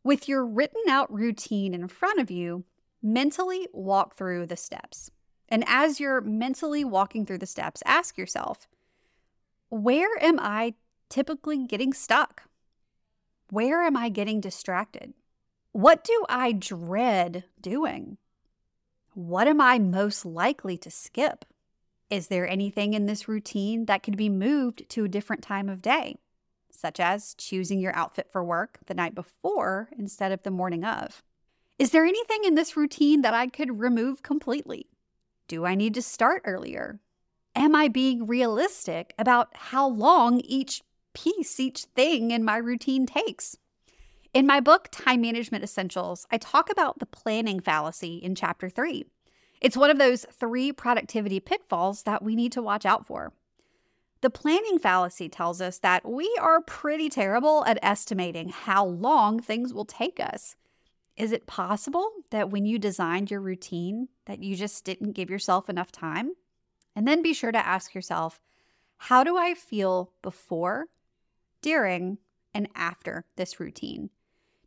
With 0.04 0.28
your 0.28 0.46
written 0.46 0.84
out 0.90 1.12
routine 1.12 1.74
in 1.74 1.88
front 1.88 2.20
of 2.20 2.30
you, 2.30 2.64
mentally 3.02 3.68
walk 3.74 4.16
through 4.16 4.48
the 4.48 4.58
steps. 4.58 5.12
And 5.50 5.64
as 5.68 6.00
you're 6.00 6.22
mentally 6.22 6.84
walking 6.84 7.25
through 7.25 7.40
the 7.40 7.46
steps, 7.46 7.84
ask 7.86 8.18
yourself, 8.18 8.68
where 9.70 10.22
am 10.22 10.40
I 10.40 10.74
typically 11.10 11.66
getting 11.66 11.94
stuck? 11.94 12.44
Where 13.50 13.84
am 13.84 13.96
I 13.96 14.10
getting 14.10 14.42
distracted? 14.42 15.14
What 15.72 16.04
do 16.04 16.25
I 16.28 16.52
dread 16.52 17.44
doing? 17.62 18.18
What 19.14 19.48
am 19.48 19.62
I 19.62 19.78
most 19.78 20.25
likely 20.25 20.78
to 20.80 20.90
skip? 20.90 21.46
Is 22.10 22.28
there 22.28 22.48
anything 22.48 22.94
in 22.94 23.06
this 23.06 23.28
routine 23.28 23.86
that 23.86 24.04
could 24.04 24.18
be 24.18 24.30
moved 24.30 24.90
to 24.90 25.06
a 25.06 25.10
different 25.10 25.44
time 25.44 25.70
of 25.70 25.82
day, 25.82 26.18
such 26.72 27.00
as 27.00 27.36
choosing 27.36 27.80
your 27.80 27.96
outfit 27.96 28.30
for 28.32 28.44
work 28.44 28.80
the 28.88 28.94
night 28.94 29.16
before 29.16 29.90
instead 29.98 30.32
of 30.32 30.44
the 30.44 30.52
morning 30.52 30.84
of? 30.84 31.24
Is 31.78 31.92
there 31.92 32.06
anything 32.06 32.46
in 32.46 32.56
this 32.56 32.75
routine 32.75 33.22
that 33.22 33.34
I 33.34 33.48
could 33.48 33.80
remove 33.80 34.24
completely? 34.24 34.88
Do 35.48 35.66
I 35.66 35.75
need 35.75 35.94
to 35.96 36.02
start 36.02 36.42
earlier? 36.46 37.00
Am 37.56 37.75
I 37.75 37.90
being 37.90 38.28
realistic 38.28 39.14
about 39.20 39.50
how 39.54 39.88
long 39.88 40.40
each 40.42 40.82
piece, 41.15 41.60
each 41.60 41.86
thing 41.95 42.29
in 42.29 42.43
my 42.43 42.57
routine 42.57 43.07
takes? 43.07 43.57
In 44.36 44.45
my 44.45 44.60
book, 44.60 44.89
Time 44.91 45.22
Management 45.22 45.63
Essentials, 45.63 46.27
I 46.29 46.38
talk 46.38 46.69
about 46.69 47.00
the 47.00 47.07
planning 47.07 47.60
fallacy 47.60 48.17
in 48.17 48.36
chapter 48.36 48.69
three. 48.69 49.05
It's 49.62 49.77
one 49.77 49.89
of 49.89 49.98
those 49.98 50.25
three 50.31 50.72
productivity 50.72 51.39
pitfalls 51.39 52.03
that 52.03 52.22
we 52.22 52.36
need 52.36 52.51
to 52.51 52.62
watch 52.62 52.86
out 52.86 53.07
for. 53.07 53.34
The 54.22 54.29
planning 54.29 54.77
fallacy 54.77 55.29
tells 55.29 55.62
us 55.62 55.79
that 55.79 56.07
we 56.07 56.38
are 56.41 56.62
pretty 56.62 57.10
terrible 57.10 57.63
at 57.65 57.79
estimating 57.81 58.50
how 58.50 58.86
long 58.86 59.39
things 59.39 59.74
will 59.74 59.86
take 59.86 60.19
us. 60.19 60.55
Is 61.15 61.31
it 61.31 61.48
possible 61.48 62.12
that 62.31 62.50
when 62.50 62.65
you 62.65 62.77
designed 62.77 63.31
your 63.31 63.39
routine 63.39 64.10
that 64.25 64.43
you 64.43 64.55
just 64.55 64.84
didn't 64.84 65.13
give 65.13 65.29
yourself 65.29 65.69
enough 65.69 65.91
time? 65.91 66.34
And 66.93 67.07
then 67.07 67.22
be 67.22 67.34
sure 67.34 67.51
to 67.51 67.65
ask 67.65 67.93
yourself, 67.93 68.41
how 68.98 69.24
do 69.24 69.38
I 69.38 69.53
feel 69.53 70.12
before, 70.22 70.88
during, 71.65 72.19
and 72.53 72.69
after 72.75 73.25
this 73.38 73.60
routine? 73.60 74.12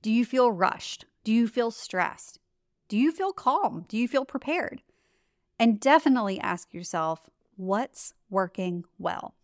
Do 0.02 0.10
you 0.10 0.24
feel 0.24 0.50
rushed? 0.50 1.04
Do 1.22 1.30
you 1.32 1.46
feel 1.46 1.70
stressed? 1.70 2.40
Do 2.88 2.98
you 2.98 3.12
feel 3.12 3.32
calm? 3.32 3.84
Do 3.86 3.96
you 3.96 4.08
feel 4.08 4.24
prepared? 4.24 4.82
And 5.60 5.78
definitely 5.78 6.40
ask 6.40 6.74
yourself, 6.74 7.30
what's 7.56 8.14
working 8.28 8.84
well? 8.98 9.36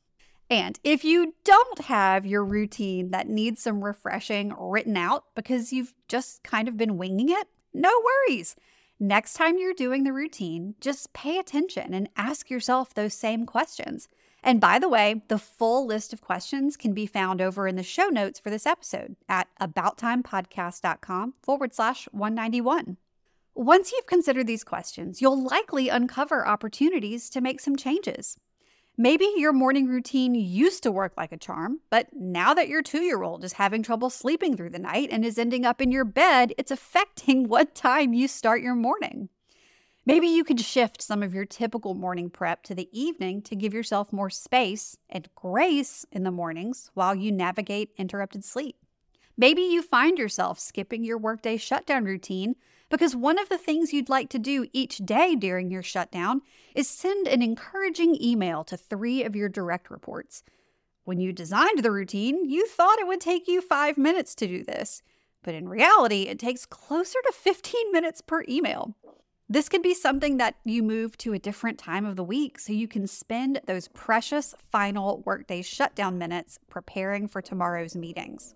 And 0.51 0.81
if 0.83 1.05
you 1.05 1.35
don't 1.45 1.83
have 1.83 2.27
your 2.27 2.45
routine 2.45 3.13
that 3.13 3.29
needs 3.29 3.63
some 3.63 3.85
refreshing 3.85 4.53
written 4.59 4.97
out 4.97 5.27
because 5.37 5.73
you've 5.73 5.95
just 6.09 6.43
kind 6.43 6.67
of 6.67 6.77
been 6.77 6.99
winging 6.99 7.29
it, 7.29 7.47
no 7.73 7.93
worries. 8.05 8.57
Next 8.99 9.35
time 9.35 9.59
you're 9.59 9.75
doing 9.75 10.03
the 10.03 10.13
routine, 10.13 10.75
just 10.81 11.13
pay 11.13 11.39
attention 11.39 11.95
and 11.95 12.09
ask 12.17 12.51
yourself 12.51 12.95
those 12.95 13.15
same 13.15 13.47
questions. 13.47 14.09
And 14.45 14.61
by 14.61 14.79
the 14.79 14.91
way, 14.91 15.23
the 15.29 15.39
full 15.39 15.87
list 15.87 16.13
of 16.13 16.21
questions 16.21 16.77
can 16.77 16.93
be 16.93 17.07
found 17.07 17.41
over 17.41 17.67
in 17.67 17.77
the 17.77 17.83
show 17.83 18.09
notes 18.09 18.39
for 18.39 18.51
this 18.51 18.67
episode 18.67 19.17
at 19.27 19.49
abouttimepodcast.com 19.59 21.33
forward 21.43 21.75
slash 21.75 22.07
191. 22.13 22.99
Once 23.55 23.91
you've 23.91 24.07
considered 24.07 24.47
these 24.47 24.63
questions, 24.63 25.23
you'll 25.23 25.43
likely 25.43 25.89
uncover 25.89 26.47
opportunities 26.47 27.31
to 27.31 27.41
make 27.41 27.59
some 27.59 27.75
changes. 27.75 28.37
Maybe 28.99 29.27
your 29.35 29.55
morning 29.55 29.87
routine 29.87 30.35
used 30.35 30.83
to 30.83 30.93
work 30.93 31.15
like 31.17 31.33
a 31.33 31.39
charm, 31.39 31.81
but 31.89 32.09
now 32.13 32.53
that 32.53 32.69
your 32.69 32.83
two 32.83 33.03
year 33.03 33.23
old 33.23 33.45
is 33.45 33.55
having 33.55 33.83
trouble 33.83 34.11
sleeping 34.11 34.59
through 34.59 34.71
the 34.71 34.79
night 34.79 35.09
and 35.11 35.25
is 35.25 35.39
ending 35.39 35.65
up 35.65 35.81
in 35.81 35.91
your 35.91 36.05
bed, 36.05 36.53
it's 36.59 36.71
affecting 36.71 37.49
what 37.49 37.75
time 37.75 38.13
you 38.13 38.29
start 38.29 38.61
your 38.61 38.75
morning. 38.75 39.31
Maybe 40.07 40.27
you 40.27 40.45
could 40.45 40.61
shift 40.61 41.01
some 41.01 41.23
of 41.23 41.33
your 41.33 41.47
typical 41.47 41.95
morning 41.95 42.29
prep 42.29 42.63
to 42.65 42.75
the 42.75 42.91
evening 42.93 43.41
to 43.43 43.57
give 43.57 43.73
yourself 43.73 44.13
more 44.13 44.29
space 44.29 44.99
and 45.09 45.35
grace 45.35 46.05
in 46.13 46.25
the 46.25 46.31
mornings 46.31 46.91
while 46.93 47.15
you 47.15 47.33
navigate 47.33 47.95
interrupted 47.97 48.45
sleep. 48.45 48.77
Maybe 49.35 49.63
you 49.63 49.81
find 49.81 50.19
yourself 50.19 50.59
skipping 50.59 51.05
your 51.05 51.17
workday 51.17 51.57
shutdown 51.57 52.05
routine 52.05 52.55
because 52.91 53.17
one 53.17 53.39
of 53.39 53.49
the 53.49 53.57
things 53.57 53.95
you'd 53.95 54.11
like 54.11 54.29
to 54.29 54.39
do 54.39 54.67
each 54.75 54.99
day 54.99 55.35
during 55.35 55.71
your 55.71 55.83
shutdown 55.83 56.43
is 56.75 56.87
send 56.87 57.27
an 57.27 57.41
encouraging 57.41 58.23
email 58.23 58.63
to 58.65 58.77
three 58.77 59.25
of 59.25 59.35
your 59.35 59.49
direct 59.49 59.91
reports. 59.91 60.43
When 61.05 61.19
you 61.19 61.33
designed 61.33 61.79
the 61.79 61.91
routine, 61.91 62.49
you 62.49 62.67
thought 62.67 62.99
it 62.99 63.07
would 63.07 63.23
take 63.23 63.49
you 63.49 63.63
five 63.63 63.97
minutes 63.97 64.35
to 64.37 64.47
do 64.47 64.65
this, 64.65 65.03
but 65.43 65.55
in 65.55 65.67
reality, 65.67 66.25
it 66.25 66.39
takes 66.39 66.67
closer 66.67 67.19
to 67.25 67.33
15 67.33 67.91
minutes 67.91 68.21
per 68.21 68.45
email. 68.47 68.95
This 69.49 69.69
could 69.69 69.83
be 69.83 69.93
something 69.93 70.39
that 70.39 70.55
you 70.65 70.83
move 70.83 71.19
to 71.19 71.35
a 71.35 71.39
different 71.39 71.79
time 71.79 72.07
of 72.07 72.17
the 72.17 72.25
week 72.25 72.59
so 72.59 72.73
you 72.73 72.89
can 72.89 73.07
spend 73.07 73.61
those 73.67 73.89
precious 73.89 74.55
final 74.73 75.23
workday 75.27 75.61
shutdown 75.61 76.17
minutes 76.17 76.59
preparing 76.71 77.29
for 77.29 77.43
tomorrow's 77.43 77.95
meetings. 77.95 78.55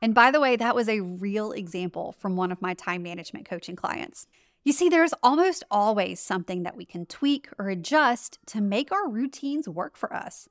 And 0.00 0.14
by 0.14 0.30
the 0.30 0.38
way, 0.40 0.54
that 0.54 0.76
was 0.76 0.88
a 0.88 1.00
real 1.00 1.50
example 1.50 2.12
from 2.12 2.36
one 2.36 2.52
of 2.52 2.62
my 2.62 2.74
time 2.74 3.02
management 3.02 3.48
coaching 3.48 3.74
clients. 3.74 4.28
You 4.62 4.72
see, 4.72 4.88
there's 4.88 5.14
almost 5.24 5.64
always 5.72 6.20
something 6.20 6.62
that 6.62 6.76
we 6.76 6.84
can 6.84 7.04
tweak 7.04 7.48
or 7.58 7.68
adjust 7.68 8.38
to 8.46 8.60
make 8.60 8.92
our 8.92 9.08
routines 9.08 9.68
work 9.68 9.96
for 9.96 10.14
us. 10.14 10.48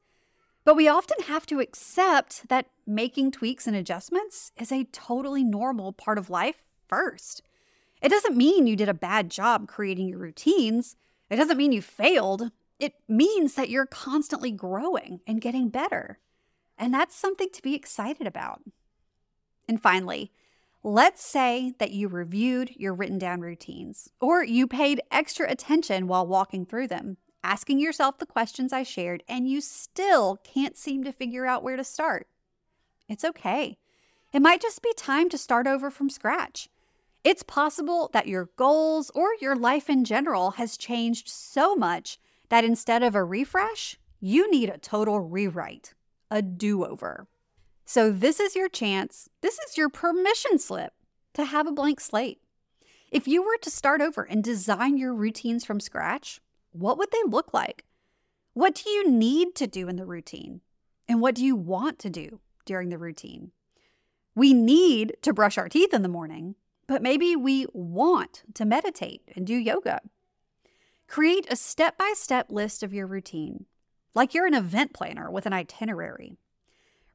But 0.66 0.76
we 0.76 0.90
often 0.90 1.24
have 1.28 1.46
to 1.46 1.62
accept 1.62 2.50
that 2.50 2.68
making 2.86 3.32
tweaks 3.32 3.68
and 3.68 3.76
adjustments 3.76 4.52
is 4.60 4.70
a 4.70 4.84
totally 4.92 5.46
normal 5.46 5.94
part 5.94 6.18
of 6.18 6.30
life 6.30 6.66
first. 6.90 7.42
It 8.02 8.10
doesn't 8.10 8.38
mean 8.38 8.68
you 8.68 8.76
did 8.76 8.90
a 8.90 8.94
bad 8.94 9.30
job 9.30 9.68
creating 9.68 10.08
your 10.08 10.20
routines. 10.20 10.96
It 11.30 11.36
doesn't 11.38 11.58
mean 11.58 11.72
you 11.72 11.82
failed. 11.82 12.52
It 12.80 12.94
means 13.08 13.56
that 13.56 13.70
you're 13.70 13.88
constantly 13.88 14.52
growing 14.52 15.22
and 15.26 15.42
getting 15.42 15.70
better. 15.70 16.20
And 16.78 16.94
that's 16.94 17.16
something 17.16 17.50
to 17.54 17.62
be 17.62 17.74
excited 17.74 18.28
about. 18.28 18.62
And 19.68 19.82
finally, 19.82 20.32
let's 20.84 21.26
say 21.26 21.74
that 21.80 21.92
you 21.92 22.08
reviewed 22.08 22.72
your 22.76 22.94
written 22.94 23.18
down 23.18 23.42
routines 23.42 24.10
or 24.22 24.44
you 24.44 24.68
paid 24.68 25.02
extra 25.12 25.50
attention 25.50 26.08
while 26.08 26.28
walking 26.28 26.66
through 26.66 26.88
them, 26.88 27.18
asking 27.44 27.80
yourself 27.80 28.20
the 28.20 28.26
questions 28.26 28.72
I 28.72 28.84
shared, 28.84 29.24
and 29.28 29.48
you 29.50 29.60
still 29.60 30.38
can't 30.44 30.78
seem 30.78 31.04
to 31.04 31.12
figure 31.12 31.46
out 31.46 31.64
where 31.64 31.78
to 31.78 31.84
start. 31.84 32.28
It's 33.10 33.26
okay. 33.26 33.78
It 34.34 34.42
might 34.42 34.62
just 34.62 34.82
be 34.82 34.94
time 34.96 35.30
to 35.30 35.38
start 35.38 35.66
over 35.66 35.90
from 35.90 36.10
scratch. 36.10 36.70
It's 37.24 37.44
possible 37.44 38.10
that 38.14 38.28
your 38.28 38.50
goals 38.56 39.12
or 39.14 39.30
your 39.42 39.56
life 39.56 39.90
in 39.90 40.06
general 40.06 40.52
has 40.52 40.78
changed 40.78 41.28
so 41.28 41.76
much 41.76 42.20
that 42.50 42.64
instead 42.64 43.04
of 43.04 43.16
a 43.16 43.24
refresh, 43.24 43.98
you 44.20 44.50
need 44.50 44.70
a 44.70 44.78
total 44.78 45.20
rewrite, 45.20 45.94
a 46.32 46.42
do 46.42 46.86
over. 46.86 47.28
So, 47.86 48.12
this 48.12 48.40
is 48.40 48.56
your 48.56 48.70
chance, 48.70 49.30
this 49.42 49.58
is 49.60 49.78
your 49.78 49.90
permission 49.90 50.60
slip 50.60 50.94
to 51.34 51.46
have 51.46 51.68
a 51.68 51.72
blank 51.72 52.00
slate. 52.00 52.42
If 53.12 53.28
you 53.28 53.42
were 53.42 53.58
to 53.62 53.70
start 53.70 54.02
over 54.02 54.24
and 54.24 54.44
design 54.44 54.98
your 54.98 55.14
routines 55.14 55.64
from 55.64 55.80
scratch, 55.80 56.42
what 56.72 56.98
would 56.98 57.12
they 57.12 57.24
look 57.26 57.54
like? 57.54 57.86
What 58.54 58.76
do 58.76 58.90
you 58.90 59.10
need 59.10 59.56
to 59.56 59.68
do 59.68 59.88
in 59.88 59.96
the 59.96 60.06
routine? 60.06 60.62
And 61.08 61.22
what 61.22 61.36
do 61.36 61.46
you 61.46 61.56
want 61.56 62.00
to 62.00 62.10
do 62.10 62.40
during 62.66 62.90
the 62.90 62.98
routine? 62.98 63.52
We 64.36 64.54
need 64.54 65.16
to 65.22 65.34
brush 65.34 65.58
our 65.58 65.70
teeth 65.70 65.94
in 65.94 66.02
the 66.02 66.10
morning, 66.10 66.56
but 66.88 67.02
maybe 67.02 67.36
we 67.36 67.66
want 67.74 68.44
to 68.54 68.66
meditate 68.66 69.22
and 69.36 69.46
do 69.46 69.56
yoga. 69.56 70.02
Create 71.08 71.46
a 71.52 71.56
step 71.56 71.98
by 71.98 72.14
step 72.16 72.48
list 72.50 72.84
of 72.84 72.94
your 72.94 73.08
routine, 73.08 73.66
like 74.14 74.34
you're 74.34 74.48
an 74.48 74.54
event 74.54 74.94
planner 74.94 75.30
with 75.30 75.46
an 75.46 75.54
itinerary. 75.54 76.38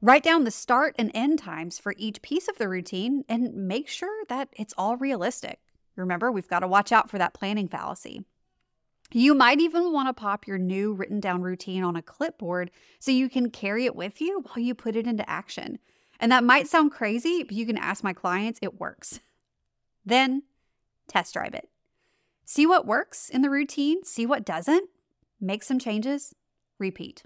Write 0.01 0.23
down 0.23 0.43
the 0.43 0.51
start 0.51 0.95
and 0.99 1.11
end 1.13 1.39
times 1.39 1.79
for 1.79 1.93
each 1.97 2.21
piece 2.21 2.47
of 2.47 2.57
the 2.57 2.67
routine 2.67 3.23
and 3.29 3.53
make 3.53 3.87
sure 3.87 4.25
that 4.27 4.49
it's 4.53 4.73
all 4.77 4.97
realistic. 4.97 5.59
Remember, 5.95 6.31
we've 6.31 6.47
got 6.47 6.59
to 6.59 6.67
watch 6.67 6.91
out 6.91 7.09
for 7.09 7.17
that 7.17 7.33
planning 7.33 7.67
fallacy. 7.67 8.25
You 9.13 9.35
might 9.35 9.59
even 9.59 9.93
want 9.93 10.09
to 10.09 10.13
pop 10.13 10.47
your 10.47 10.57
new 10.57 10.93
written 10.93 11.19
down 11.19 11.41
routine 11.43 11.83
on 11.83 11.95
a 11.95 12.01
clipboard 12.01 12.71
so 12.99 13.11
you 13.11 13.29
can 13.29 13.51
carry 13.51 13.85
it 13.85 13.95
with 13.95 14.19
you 14.19 14.41
while 14.41 14.63
you 14.63 14.73
put 14.73 14.95
it 14.95 15.07
into 15.07 15.29
action. 15.29 15.77
And 16.19 16.31
that 16.31 16.43
might 16.43 16.67
sound 16.67 16.91
crazy, 16.91 17.43
but 17.43 17.53
you 17.53 17.65
can 17.65 17.77
ask 17.77 18.03
my 18.03 18.13
clients, 18.13 18.59
it 18.61 18.79
works. 18.79 19.19
Then 20.05 20.43
test 21.07 21.33
drive 21.33 21.53
it. 21.53 21.69
See 22.45 22.65
what 22.65 22.85
works 22.85 23.29
in 23.29 23.41
the 23.41 23.49
routine, 23.49 24.03
see 24.03 24.25
what 24.25 24.45
doesn't, 24.45 24.89
make 25.39 25.63
some 25.63 25.79
changes, 25.79 26.35
repeat. 26.77 27.23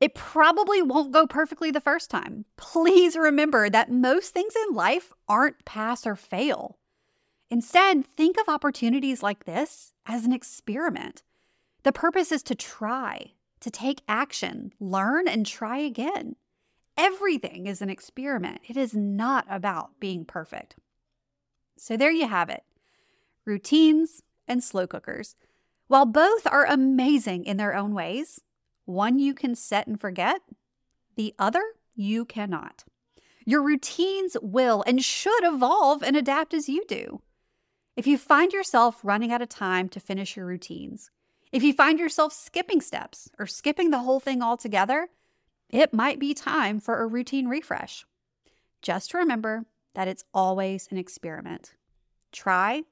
It 0.00 0.14
probably 0.14 0.80
won't 0.80 1.12
go 1.12 1.26
perfectly 1.26 1.70
the 1.70 1.80
first 1.80 2.10
time. 2.10 2.44
Please 2.56 3.16
remember 3.16 3.68
that 3.68 3.90
most 3.90 4.32
things 4.32 4.54
in 4.68 4.74
life 4.74 5.12
aren't 5.28 5.64
pass 5.64 6.06
or 6.06 6.14
fail. 6.14 6.78
Instead, 7.50 8.06
think 8.06 8.38
of 8.38 8.48
opportunities 8.48 9.22
like 9.22 9.44
this 9.44 9.92
as 10.06 10.24
an 10.24 10.32
experiment. 10.32 11.22
The 11.82 11.92
purpose 11.92 12.30
is 12.30 12.42
to 12.44 12.54
try, 12.54 13.32
to 13.60 13.70
take 13.70 14.02
action, 14.06 14.72
learn, 14.78 15.26
and 15.26 15.44
try 15.44 15.78
again. 15.78 16.36
Everything 16.96 17.66
is 17.66 17.80
an 17.80 17.90
experiment. 17.90 18.60
It 18.68 18.76
is 18.76 18.94
not 18.94 19.46
about 19.48 19.98
being 19.98 20.24
perfect. 20.24 20.76
So 21.78 21.96
there 21.96 22.10
you 22.10 22.28
have 22.28 22.50
it 22.50 22.64
routines 23.44 24.22
and 24.46 24.62
slow 24.62 24.86
cookers. 24.86 25.36
While 25.86 26.04
both 26.04 26.46
are 26.46 26.66
amazing 26.66 27.44
in 27.44 27.56
their 27.56 27.74
own 27.74 27.94
ways, 27.94 28.40
one 28.84 29.18
you 29.18 29.32
can 29.32 29.54
set 29.54 29.86
and 29.86 29.98
forget, 29.98 30.42
the 31.16 31.34
other 31.38 31.62
you 31.94 32.26
cannot. 32.26 32.84
Your 33.46 33.62
routines 33.62 34.36
will 34.42 34.84
and 34.86 35.02
should 35.02 35.44
evolve 35.44 36.02
and 36.02 36.14
adapt 36.14 36.52
as 36.52 36.68
you 36.68 36.84
do. 36.86 37.22
If 37.96 38.06
you 38.06 38.18
find 38.18 38.52
yourself 38.52 39.00
running 39.02 39.32
out 39.32 39.40
of 39.40 39.48
time 39.48 39.88
to 39.90 40.00
finish 40.00 40.36
your 40.36 40.44
routines, 40.44 41.10
If 41.50 41.62
you 41.62 41.72
find 41.72 41.98
yourself 41.98 42.32
skipping 42.32 42.80
steps 42.80 43.30
or 43.38 43.46
skipping 43.46 43.90
the 43.90 44.00
whole 44.00 44.20
thing 44.20 44.42
altogether, 44.42 45.08
it 45.70 45.94
might 45.94 46.18
be 46.18 46.34
time 46.34 46.80
for 46.80 47.00
a 47.00 47.06
routine 47.06 47.48
refresh. 47.48 48.04
Just 48.82 49.14
remember 49.14 49.64
that 49.98 50.06
it's 50.06 50.22
always 50.32 50.86
an 50.92 50.96
experiment. 50.96 51.74
Try, 52.30 52.84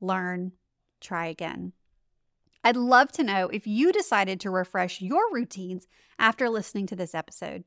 learn, 0.00 0.52
try 1.00 1.26
again. 1.26 1.72
I'd 2.62 2.76
love 2.76 3.10
to 3.12 3.24
know 3.24 3.48
if 3.48 3.66
you 3.66 3.90
decided 3.90 4.38
to 4.40 4.50
refresh 4.50 5.00
your 5.00 5.32
routines 5.32 5.88
after 6.16 6.48
listening 6.48 6.86
to 6.86 6.94
this 6.94 7.12
episode. 7.12 7.64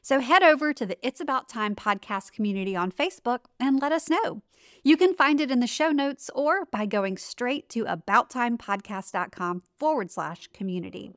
So 0.00 0.20
head 0.20 0.42
over 0.42 0.72
to 0.72 0.86
the 0.86 0.96
It's 1.06 1.20
About 1.20 1.50
Time 1.50 1.74
podcast 1.74 2.32
community 2.32 2.74
on 2.74 2.90
Facebook 2.90 3.40
and 3.60 3.78
let 3.82 3.92
us 3.92 4.08
know. 4.08 4.40
You 4.82 4.96
can 4.96 5.12
find 5.12 5.38
it 5.38 5.50
in 5.50 5.60
the 5.60 5.66
show 5.66 5.90
notes 5.90 6.30
or 6.34 6.64
by 6.64 6.86
going 6.86 7.18
straight 7.18 7.68
to 7.70 7.84
abouttimepodcast.com 7.84 9.64
forward 9.78 10.10
slash 10.10 10.48
community. 10.54 11.12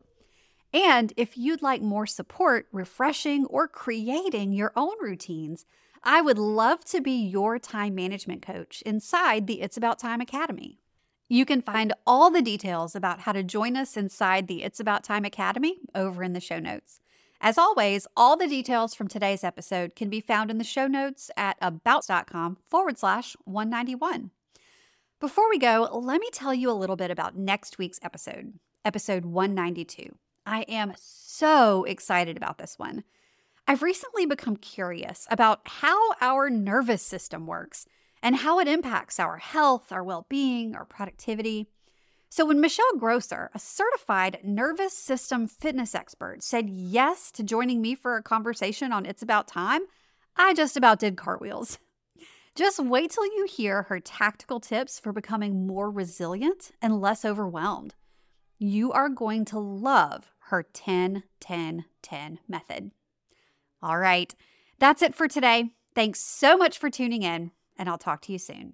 And 0.74 1.14
if 1.16 1.38
you'd 1.38 1.62
like 1.62 1.82
more 1.82 2.06
support 2.06 2.68
refreshing 2.74 3.46
or 3.46 3.70
creating 3.70 4.52
your 4.52 4.74
own 4.76 4.96
routines, 5.00 5.66
I 6.10 6.22
would 6.22 6.40
love 6.40 6.86
to 6.86 7.02
be 7.02 7.12
your 7.12 7.60
time 7.60 7.94
management 7.94 8.42
coach 8.42 8.82
inside 8.84 9.46
the 9.46 9.60
It's 9.60 9.76
About 9.76 10.00
Time 10.00 10.22
Academy. 10.22 10.80
You 11.28 11.44
can 11.44 11.62
find 11.62 11.92
all 12.08 12.32
the 12.32 12.42
details 12.42 12.96
about 12.96 13.20
how 13.20 13.34
to 13.34 13.44
join 13.44 13.76
us 13.76 13.98
inside 13.98 14.48
the 14.48 14.64
It's 14.64 14.80
About 14.80 15.04
Time 15.04 15.26
Academy 15.26 15.80
over 15.94 16.24
in 16.24 16.32
the 16.32 16.40
show 16.40 16.60
notes. 16.60 17.02
As 17.42 17.58
always, 17.58 18.08
all 18.16 18.38
the 18.38 18.48
details 18.48 18.96
from 18.96 19.10
today's 19.10 19.44
episode 19.44 19.98
can 19.98 20.10
be 20.10 20.22
found 20.22 20.50
in 20.50 20.60
the 20.60 20.64
show 20.64 20.88
notes 20.88 21.30
at 21.36 21.58
about.com 21.62 22.56
forward 22.70 22.98
slash 22.98 23.36
191. 23.44 24.32
Before 25.20 25.50
we 25.50 25.60
go, 25.60 25.90
let 25.92 26.22
me 26.22 26.30
tell 26.32 26.54
you 26.54 26.72
a 26.72 26.80
little 26.80 26.96
bit 26.96 27.12
about 27.12 27.36
next 27.36 27.78
week's 27.78 28.00
episode, 28.02 28.54
episode 28.86 29.26
192. 29.26 30.16
I 30.46 30.62
am 30.70 30.94
so 30.96 31.84
excited 31.84 32.38
about 32.38 32.60
this 32.60 32.80
one. 32.80 33.04
I've 33.70 33.84
recently 33.84 34.26
become 34.26 34.56
curious 34.56 35.28
about 35.30 35.60
how 35.66 36.14
our 36.22 36.50
nervous 36.50 37.02
system 37.02 37.46
works 37.46 37.86
and 38.24 38.38
how 38.38 38.60
it 38.60 38.68
impacts 38.70 39.20
our 39.20 39.38
health, 39.38 39.92
our 39.92 40.06
well 40.06 40.26
being, 40.30 40.74
our 40.74 40.86
productivity. 40.86 41.68
So, 42.30 42.46
when 42.46 42.62
Michelle 42.62 42.96
Grosser, 42.98 43.52
a 43.54 43.60
certified 43.60 44.40
nervous 44.42 44.98
system 44.98 45.48
fitness 45.48 45.94
expert, 45.94 46.44
said 46.44 46.70
yes 46.70 47.30
to 47.34 47.44
joining 47.44 47.82
me 47.82 47.94
for 47.94 48.16
a 48.16 48.24
conversation 48.24 48.94
on 48.94 49.06
It's 49.06 49.22
About 49.22 49.50
Time, 49.50 49.82
I 50.38 50.54
just 50.54 50.78
about 50.78 51.00
did 51.00 51.18
cartwheels. 51.18 51.78
Just 52.56 52.80
wait 52.80 53.12
till 53.12 53.26
you 53.26 53.48
hear 53.50 53.84
her 53.84 54.00
tactical 54.00 54.62
tips 54.62 54.98
for 54.98 55.12
becoming 55.12 55.68
more 55.68 55.92
resilient 55.92 56.72
and 56.82 57.02
less 57.02 57.26
overwhelmed. 57.26 57.96
You 58.58 58.94
are 58.94 59.10
going 59.10 59.44
to 59.46 59.60
love 59.60 60.32
her 60.48 60.64
10 60.64 61.24
10 61.42 61.86
10 62.02 62.40
method. 62.48 62.92
All 63.82 63.98
right, 63.98 64.34
that's 64.80 65.02
it 65.02 65.14
for 65.16 65.28
today. 65.28 65.72
Thanks 65.96 66.20
so 66.20 66.58
much 66.58 66.78
for 66.78 66.90
tuning 66.90 67.24
in, 67.24 67.52
and 67.78 67.90
I'll 67.90 67.98
talk 67.98 68.22
to 68.24 68.32
you 68.32 68.40
soon. 68.40 68.74